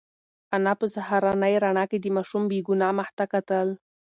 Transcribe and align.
انا 0.55 0.73
په 0.79 0.85
سهارنۍ 0.95 1.53
رڼا 1.63 1.83
کې 1.91 1.97
د 2.01 2.05
ماشوم 2.15 2.43
بې 2.51 2.59
گناه 2.67 2.91
مخ 2.99 3.09
ته 3.17 3.25
کتل. 3.33 3.67